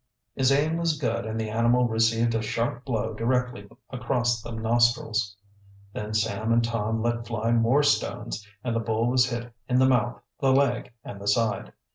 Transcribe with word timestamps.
His 0.33 0.51
aim 0.51 0.77
was 0.77 0.97
good 0.97 1.27
and 1.27 1.39
the 1.39 1.51
animal 1.51 1.87
received 1.87 2.33
a 2.33 2.41
sharp 2.41 2.85
blow 2.85 3.13
directly 3.13 3.69
across 3.91 4.41
the 4.41 4.49
nostrils. 4.51 5.37
Then 5.93 6.15
Sam 6.15 6.51
and 6.51 6.63
Tom 6.63 7.03
let 7.03 7.27
fly 7.27 7.51
more 7.51 7.83
stones, 7.83 8.43
and 8.63 8.75
the 8.75 8.79
bull 8.79 9.05
was 9.11 9.29
hit 9.29 9.53
in 9.69 9.77
the 9.77 9.85
mouth, 9.85 10.19
the 10.39 10.53
leg, 10.53 10.91
and 11.03 11.21
the 11.21 11.27
side. 11.27 11.73